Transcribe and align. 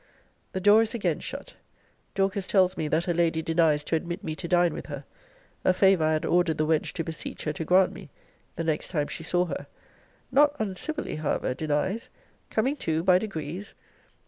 The 0.53 0.59
door 0.61 0.81
is 0.81 0.95
again 0.95 1.19
shut. 1.19 1.53
Dorcas 2.15 2.47
tells 2.47 2.75
me, 2.75 2.87
that 2.87 3.05
her 3.05 3.13
lady 3.13 3.43
denies 3.43 3.83
to 3.83 3.95
admit 3.95 4.23
me 4.23 4.35
to 4.37 4.47
dine 4.47 4.73
with 4.73 4.87
her; 4.87 5.05
a 5.63 5.75
favour 5.75 6.05
I 6.05 6.13
had 6.13 6.25
ordered 6.25 6.57
the 6.57 6.65
wench 6.65 6.91
to 6.93 7.03
beseech 7.03 7.43
her 7.43 7.53
to 7.53 7.63
grant 7.65 7.93
me, 7.93 8.09
the 8.55 8.63
next 8.63 8.87
time 8.87 9.05
she 9.05 9.21
saw 9.21 9.45
her 9.45 9.67
not 10.31 10.55
uncivilly, 10.59 11.17
however, 11.17 11.53
denies 11.53 12.09
coming 12.49 12.75
to 12.77 13.03
by 13.03 13.19
degrees! 13.19 13.75